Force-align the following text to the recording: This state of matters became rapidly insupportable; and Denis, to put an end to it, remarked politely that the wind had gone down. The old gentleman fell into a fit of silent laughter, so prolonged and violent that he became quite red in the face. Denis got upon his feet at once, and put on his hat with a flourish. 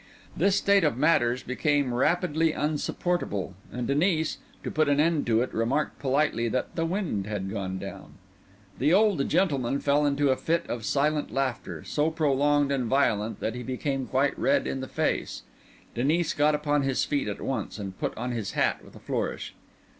This 0.35 0.55
state 0.55 0.83
of 0.83 0.97
matters 0.97 1.43
became 1.43 1.93
rapidly 1.93 2.53
insupportable; 2.53 3.53
and 3.71 3.85
Denis, 3.87 4.39
to 4.63 4.71
put 4.71 4.89
an 4.89 4.99
end 4.99 5.27
to 5.27 5.43
it, 5.43 5.53
remarked 5.53 5.99
politely 5.99 6.47
that 6.49 6.75
the 6.75 6.87
wind 6.87 7.27
had 7.27 7.51
gone 7.51 7.77
down. 7.77 8.13
The 8.79 8.95
old 8.95 9.29
gentleman 9.29 9.79
fell 9.79 10.07
into 10.07 10.31
a 10.31 10.35
fit 10.35 10.65
of 10.67 10.85
silent 10.85 11.29
laughter, 11.29 11.83
so 11.83 12.09
prolonged 12.09 12.71
and 12.71 12.85
violent 12.87 13.41
that 13.41 13.53
he 13.53 13.61
became 13.61 14.07
quite 14.07 14.35
red 14.39 14.65
in 14.65 14.81
the 14.81 14.87
face. 14.87 15.43
Denis 15.93 16.33
got 16.33 16.55
upon 16.55 16.81
his 16.81 17.05
feet 17.05 17.27
at 17.27 17.39
once, 17.39 17.77
and 17.77 17.95
put 17.99 18.17
on 18.17 18.31
his 18.31 18.53
hat 18.53 18.83
with 18.83 18.95
a 18.95 18.99
flourish. 18.99 19.53